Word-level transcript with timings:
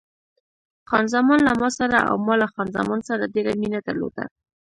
خان 0.89 1.05
زمان 1.15 1.39
له 1.47 1.53
ما 1.61 1.69
سره 1.79 1.97
او 2.09 2.15
ما 2.25 2.35
له 2.41 2.47
خان 2.53 2.67
زمان 2.77 2.99
سره 3.09 3.31
ډېره 3.33 3.51
مینه 3.61 3.79
درلوده. 3.87 4.23